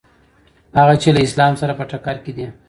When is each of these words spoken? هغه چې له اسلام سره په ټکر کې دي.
هغه 0.77 0.95
چې 1.01 1.09
له 1.15 1.19
اسلام 1.27 1.53
سره 1.61 1.73
په 1.79 1.83
ټکر 1.91 2.15
کې 2.23 2.31
دي. 2.37 2.47